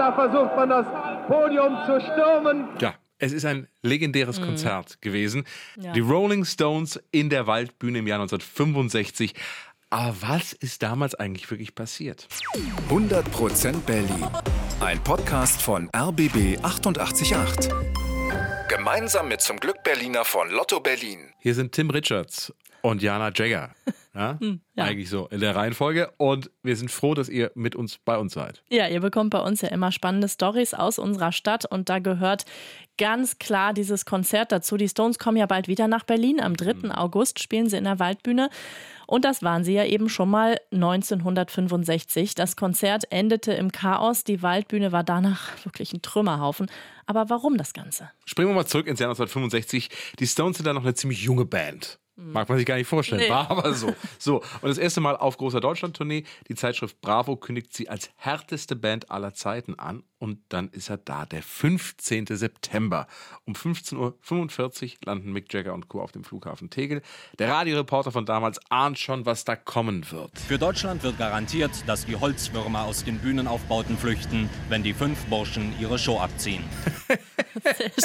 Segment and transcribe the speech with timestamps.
[0.00, 0.86] da versucht man das
[1.26, 2.68] Podium zu stürmen.
[2.80, 4.44] Ja, es ist ein legendäres Mhm.
[4.46, 5.44] Konzert gewesen.
[5.76, 5.92] Ja.
[5.92, 9.34] Die Rolling Stones in der Waldbühne im Jahr 1965.
[9.90, 12.28] Aber was ist damals eigentlich wirklich passiert?
[12.88, 14.24] 100% Berlin.
[14.80, 17.68] Ein Podcast von RBB 888.
[18.68, 21.32] Gemeinsam mit zum Glück Berliner von Lotto Berlin.
[21.40, 23.74] Hier sind Tim Richards und Jana Jagger.
[24.14, 24.38] Ja?
[24.40, 24.84] Hm, ja.
[24.84, 26.10] Eigentlich so in der Reihenfolge.
[26.16, 28.62] Und wir sind froh, dass ihr mit uns bei uns seid.
[28.68, 32.44] Ja, ihr bekommt bei uns ja immer spannende Stories aus unserer Stadt und da gehört
[32.98, 34.76] ganz klar dieses Konzert dazu.
[34.76, 36.40] Die Stones kommen ja bald wieder nach Berlin.
[36.40, 36.90] Am 3.
[36.94, 38.50] August spielen sie in der Waldbühne.
[39.06, 42.34] Und das waren sie ja eben schon mal 1965.
[42.34, 44.22] Das Konzert endete im Chaos.
[44.22, 46.70] Die Waldbühne war danach wirklich ein Trümmerhaufen.
[47.06, 48.10] Aber warum das Ganze?
[48.24, 49.88] Springen wir mal zurück ins Jahr 1965.
[50.18, 51.98] Die Stones sind da noch eine ziemlich junge Band.
[52.20, 53.30] Mag man sich gar nicht vorstellen, Nee.
[53.30, 53.94] war aber so.
[54.18, 56.24] So, und das erste Mal auf großer Deutschland-Tournee.
[56.48, 60.02] Die Zeitschrift Bravo kündigt sie als härteste Band aller Zeiten an.
[60.18, 62.26] Und dann ist er da, der 15.
[62.26, 63.06] September.
[63.46, 66.02] Um 15.45 Uhr landen Mick Jagger und Co.
[66.02, 67.00] auf dem Flughafen Tegel.
[67.38, 70.38] Der Radioreporter von damals ahnt schon, was da kommen wird.
[70.38, 75.72] Für Deutschland wird garantiert, dass die Holzwürmer aus den Bühnenaufbauten flüchten, wenn die fünf Burschen
[75.80, 76.64] ihre Show abziehen.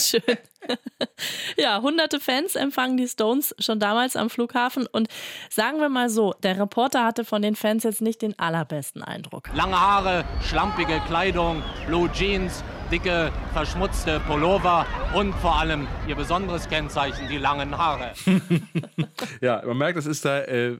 [0.00, 0.36] Sehr schön.
[1.56, 4.86] Ja, hunderte Fans empfangen die Stones schon damals am Flughafen.
[4.86, 5.08] Und
[5.50, 9.50] sagen wir mal so, der Reporter hatte von den Fans jetzt nicht den allerbesten Eindruck.
[9.54, 17.28] Lange Haare, schlampige Kleidung, Blue Jeans, dicke, verschmutzte Pullover und vor allem ihr besonderes Kennzeichen,
[17.28, 18.12] die langen Haare.
[19.40, 20.76] Ja, man merkt, das ist da, äh,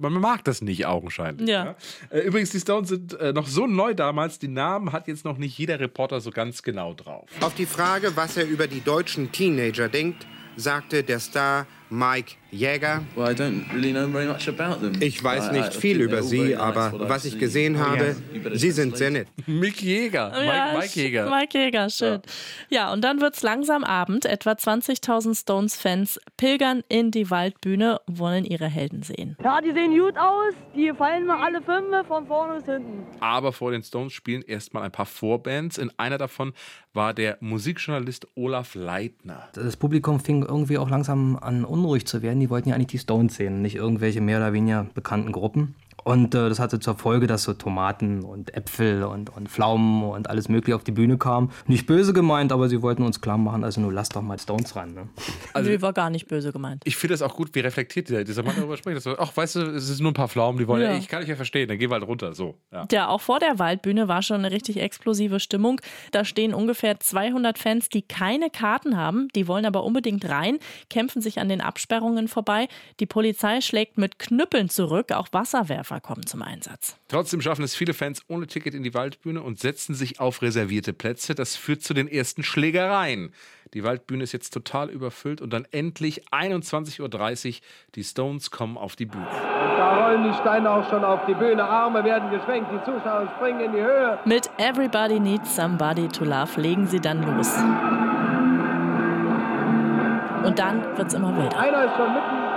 [0.00, 1.48] man mag das nicht augenscheinlich.
[1.48, 1.76] Ja.
[2.10, 5.38] Äh, übrigens, die Stones sind äh, noch so neu damals, die Namen hat jetzt noch
[5.38, 7.28] nicht jeder Reporter so ganz genau drauf.
[7.40, 13.02] Auf die Frage, was er über die deutschen Teenager denkt, sagte der Star Mike Jäger.
[13.14, 15.00] Well, I don't really know very much about them.
[15.00, 17.40] Ich weiß I- I nicht viel think über sie, aber what I've was ich seen.
[17.40, 18.16] gesehen Oh, habe,
[18.54, 19.28] sie sind sehr nett.
[19.46, 21.30] Mick Jäger, Mike, ja, Mike Jäger.
[21.30, 22.20] Mike Jäger, schön.
[22.70, 24.24] Ja, und dann wird's langsam Abend.
[24.24, 29.36] Etwa 20.000 Stones-Fans pilgern in die Waldbühne, wollen ihre Helden sehen.
[29.42, 30.54] Ja, die sehen gut aus.
[30.74, 33.04] Die fallen mir alle fünf von vorne bis hinten.
[33.20, 35.76] Aber vor den Stones spielen erstmal ein paar Vorbands.
[35.78, 36.52] In einer davon
[36.94, 39.48] war der Musikjournalist Olaf Leitner.
[39.52, 42.40] Das Publikum fing irgendwie auch langsam an unruhig zu werden.
[42.40, 45.74] Die wollten ja eigentlich die Stones sehen, nicht irgendwelche mehr oder weniger bekannten Gruppen.
[46.04, 50.30] Und äh, das hatte zur Folge, dass so Tomaten und Äpfel und, und Pflaumen und
[50.30, 51.50] alles Mögliche auf die Bühne kamen.
[51.66, 54.74] Nicht böse gemeint, aber sie wollten uns klar machen, also nur lasst doch mal Stones
[54.76, 54.94] ran.
[54.94, 55.08] Ne?
[55.52, 56.82] Also- Nö, war gar nicht böse gemeint.
[56.84, 59.02] Ich finde das auch gut, wie reflektiert dieser, dieser Mann darüber spricht.
[59.02, 60.96] so, Ach, weißt du, es ist nur ein paar Pflaumen, die wollen, Ja.
[60.96, 62.32] ich kann dich ja verstehen, dann geh halt runter.
[62.34, 62.86] So, ja.
[62.90, 65.80] Ja, auch vor der Waldbühne war schon eine richtig explosive Stimmung.
[66.12, 70.58] Da stehen ungefähr 200 Fans, die keine Karten haben, die wollen aber unbedingt rein,
[70.90, 72.68] kämpfen sich an den Absperrungen vorbei.
[73.00, 76.96] Die Polizei schlägt mit Knüppeln zurück, auch Wasserwerfer kommen zum Einsatz.
[77.08, 80.92] Trotzdem schaffen es viele Fans ohne Ticket in die Waldbühne und setzen sich auf reservierte
[80.92, 81.34] Plätze.
[81.34, 83.32] Das führt zu den ersten Schlägereien.
[83.74, 87.00] Die Waldbühne ist jetzt total überfüllt und dann endlich 21.30
[87.48, 87.60] Uhr.
[87.94, 89.26] Die Stones kommen auf die Bühne.
[89.30, 91.64] Da rollen die Steine auch schon auf die Bühne.
[91.64, 94.18] Arme werden geschwenkt, die Zuschauer springen in die Höhe.
[94.24, 97.54] Mit Everybody Needs Somebody to Love legen sie dann los.
[100.44, 101.58] Und dann wird's immer wilder.
[101.58, 102.48] Einer ist schon mitten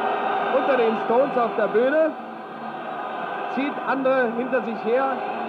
[0.56, 2.12] unter den Stones auf der Bühne,
[3.56, 5.41] zieht andere hinter sich her.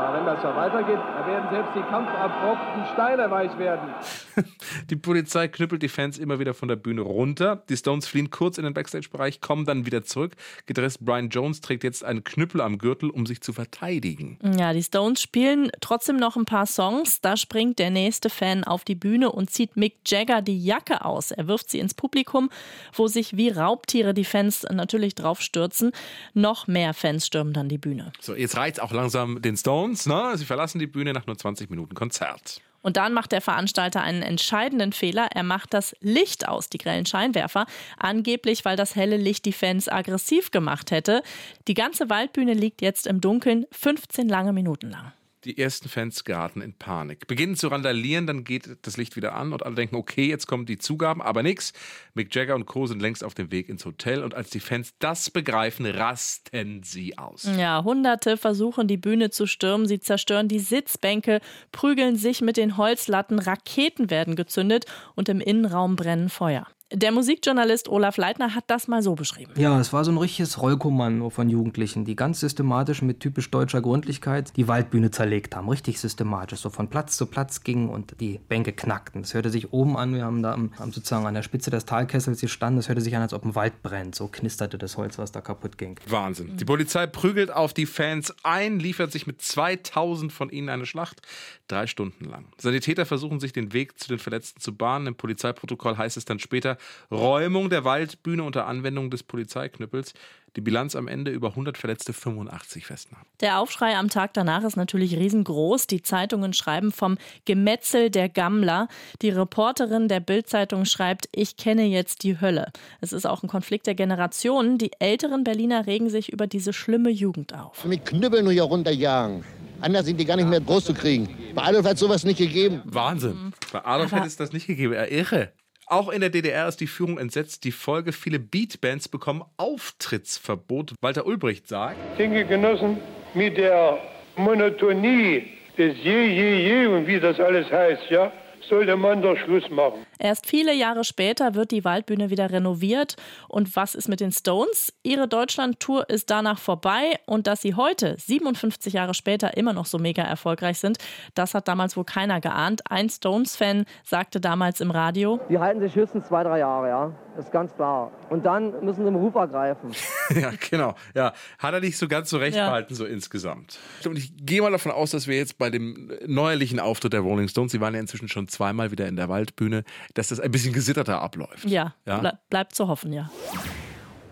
[0.00, 3.90] Aber wenn das so weitergeht, da werden selbst die kampferprobten Steine weich werden.
[4.90, 7.62] Die Polizei knüppelt die Fans immer wieder von der Bühne runter.
[7.68, 10.32] Die Stones fliehen kurz in den Backstage-Bereich, kommen dann wieder zurück.
[10.66, 14.38] Gitarrist Brian Jones trägt jetzt einen Knüppel am Gürtel, um sich zu verteidigen.
[14.58, 17.20] Ja, die Stones spielen trotzdem noch ein paar Songs.
[17.20, 21.30] Da springt der nächste Fan auf die Bühne und zieht Mick Jagger die Jacke aus.
[21.30, 22.48] Er wirft sie ins Publikum,
[22.94, 25.92] wo sich wie Raubtiere die Fans natürlich drauf stürzen.
[26.32, 28.12] Noch mehr Fans stürmen dann die Bühne.
[28.20, 29.89] So, jetzt reizt auch langsam den Stones.
[30.06, 30.32] Ne?
[30.36, 32.60] Sie verlassen die Bühne nach nur 20 Minuten Konzert.
[32.82, 35.28] Und dann macht der Veranstalter einen entscheidenden Fehler.
[35.34, 37.66] Er macht das Licht aus, die grellen Scheinwerfer.
[37.98, 41.22] Angeblich, weil das helle Licht die Fans aggressiv gemacht hätte.
[41.68, 45.12] Die ganze Waldbühne liegt jetzt im Dunkeln, 15 lange Minuten lang.
[45.44, 49.54] Die ersten Fans geraten in Panik, beginnen zu randalieren, dann geht das Licht wieder an
[49.54, 51.72] und alle denken, okay, jetzt kommen die Zugaben, aber nix.
[52.12, 52.86] Mick Jagger und Co.
[52.86, 57.16] sind längst auf dem Weg ins Hotel und als die Fans das begreifen, rasten sie
[57.16, 57.48] aus.
[57.56, 59.86] Ja, Hunderte versuchen die Bühne zu stürmen.
[59.86, 61.40] Sie zerstören die Sitzbänke,
[61.72, 64.84] prügeln sich mit den Holzlatten, Raketen werden gezündet
[65.14, 66.66] und im Innenraum brennen Feuer.
[66.92, 69.52] Der Musikjournalist Olaf Leitner hat das mal so beschrieben.
[69.56, 73.80] Ja, es war so ein richtiges Rollkommando von Jugendlichen, die ganz systematisch mit typisch deutscher
[73.80, 75.68] Gründlichkeit die Waldbühne zerlegt haben.
[75.68, 79.20] Richtig systematisch, so von Platz zu Platz gingen und die Bänke knackten.
[79.20, 82.40] Es hörte sich oben an, wir haben da am, sozusagen an der Spitze des Talkessels
[82.40, 84.16] gestanden, es hörte sich an, als ob ein Wald brennt.
[84.16, 85.94] So knisterte das Holz, was da kaputt ging.
[86.08, 86.56] Wahnsinn.
[86.56, 91.22] Die Polizei prügelt auf die Fans ein, liefert sich mit 2000 von ihnen eine Schlacht.
[91.68, 92.46] Drei Stunden lang.
[92.58, 95.06] Sanitäter versuchen sich den Weg zu den Verletzten zu bahnen.
[95.06, 96.78] Im Polizeiprotokoll heißt es dann später,
[97.10, 100.14] Räumung der Waldbühne unter Anwendung des Polizeiknüppels.
[100.56, 103.24] Die Bilanz am Ende über 100 Verletzte, 85 Festnahmen.
[103.40, 105.86] Der Aufschrei am Tag danach ist natürlich riesengroß.
[105.86, 108.88] Die Zeitungen schreiben vom Gemetzel der Gammler.
[109.22, 112.72] Die Reporterin der Bildzeitung schreibt, ich kenne jetzt die Hölle.
[113.00, 114.76] Es ist auch ein Konflikt der Generationen.
[114.76, 117.84] Die älteren Berliner regen sich über diese schlimme Jugend auf.
[117.84, 119.44] Mit Knüppeln nur hier runterjagen.
[119.80, 121.28] Anders sind die gar nicht mehr groß zu kriegen.
[121.54, 122.82] Bei Adolf hat sowas nicht gegeben.
[122.84, 123.54] Wahnsinn.
[123.72, 124.92] Bei Adolf hätte es das nicht gegeben.
[124.92, 125.52] Er irre.
[125.92, 127.64] Auch in der DDR ist die Führung entsetzt.
[127.64, 130.94] Die Folge, viele Beatbands bekommen Auftrittsverbot.
[131.00, 132.98] Walter Ulbricht sagt: denke, Genossen,
[133.34, 133.98] mit der
[134.36, 138.30] Monotonie des Je, Je, Je und wie das alles heißt, ja,
[138.68, 140.06] sollte man doch Schluss machen.
[140.18, 143.16] Erst viele Jahre später wird die Waldbühne wieder renoviert.
[143.48, 144.92] Und was ist mit den Stones?
[145.02, 147.18] Ihre Deutschland-Tour ist danach vorbei.
[147.26, 150.98] Und dass sie heute, 57 Jahre später, immer noch so mega erfolgreich sind,
[151.34, 152.82] das hat damals wohl keiner geahnt.
[152.90, 157.12] Ein Stones-Fan sagte damals im Radio: Die halten sich höchstens zwei, drei Jahre, ja.
[157.36, 158.10] Das ist ganz klar.
[158.28, 159.90] Und dann müssen sie im Ruf ergreifen.
[160.34, 160.94] ja, genau.
[161.14, 162.66] Ja, hat er nicht so ganz so recht ja.
[162.66, 163.78] behalten, so insgesamt.
[164.04, 167.48] Und ich gehe mal davon aus, dass wir jetzt bei dem neuerlichen Auftritt der Rolling
[167.48, 169.84] Stones, sie waren ja inzwischen schon zweimal wieder in der Waldbühne,
[170.14, 171.64] dass das ein bisschen gesitterter abläuft.
[171.64, 172.18] Ja, ja?
[172.18, 173.30] Ble bleibt zu hoffen, ja.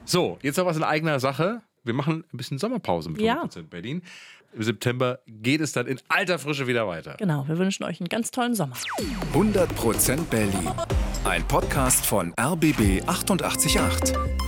[0.05, 1.63] So, jetzt noch was in eigener Sache.
[1.85, 3.63] Wir machen ein bisschen Sommerpause mit 100% ja.
[3.69, 4.03] Berlin.
[4.53, 7.17] Im September geht es dann in alter Frische wieder weiter.
[7.19, 8.77] Genau, wir wünschen euch einen ganz tollen Sommer.
[9.35, 10.71] 100% Berlin.
[11.25, 14.48] Ein Podcast von RBB 888.